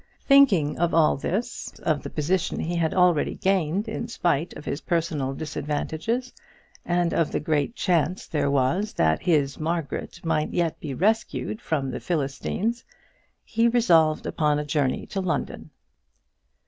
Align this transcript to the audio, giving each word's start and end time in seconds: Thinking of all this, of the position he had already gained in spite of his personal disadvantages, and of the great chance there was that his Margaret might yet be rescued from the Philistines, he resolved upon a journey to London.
Thinking 0.25 0.79
of 0.79 0.95
all 0.95 1.15
this, 1.15 1.71
of 1.83 2.01
the 2.01 2.09
position 2.09 2.59
he 2.59 2.75
had 2.75 2.91
already 2.91 3.35
gained 3.35 3.87
in 3.87 4.07
spite 4.07 4.51
of 4.53 4.65
his 4.65 4.81
personal 4.81 5.35
disadvantages, 5.35 6.33
and 6.83 7.13
of 7.13 7.31
the 7.31 7.39
great 7.39 7.75
chance 7.75 8.25
there 8.25 8.49
was 8.49 8.93
that 8.93 9.21
his 9.21 9.59
Margaret 9.59 10.19
might 10.25 10.51
yet 10.53 10.79
be 10.79 10.95
rescued 10.95 11.61
from 11.61 11.91
the 11.91 11.99
Philistines, 11.99 12.83
he 13.43 13.67
resolved 13.67 14.25
upon 14.25 14.57
a 14.57 14.65
journey 14.65 15.05
to 15.05 15.21
London. 15.21 15.69